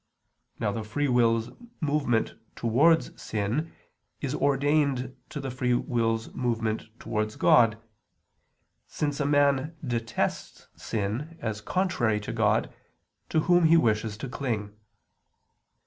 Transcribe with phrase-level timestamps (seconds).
[0.59, 3.71] Now the free will's movement towards sin
[4.19, 7.77] is ordained to the free will's movement towards God,
[8.87, 12.73] since a man detests sin, as contrary to God,
[13.29, 14.73] to Whom he wishes to cling.